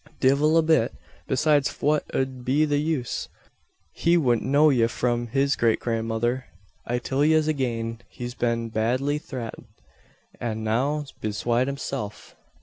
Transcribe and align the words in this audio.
"Divil 0.19 0.57
a 0.57 0.63
bit. 0.63 0.95
Besides 1.27 1.69
fwhat 1.69 2.01
ud 2.11 2.43
be 2.43 2.65
the 2.65 2.79
use? 2.79 3.29
He 3.91 4.17
wudn't 4.17 4.43
know 4.47 4.71
ye 4.71 4.87
from 4.87 5.27
his 5.27 5.55
great 5.55 5.79
grandmother. 5.79 6.47
I 6.87 6.97
till 6.97 7.23
yez 7.23 7.47
agane, 7.47 8.01
he's 8.09 8.33
been 8.33 8.69
badly 8.69 9.19
thrated, 9.19 9.65
an 10.39 10.63
's 10.63 10.65
now 10.65 11.05
besoide 11.21 11.67
hisself!" 11.67 12.35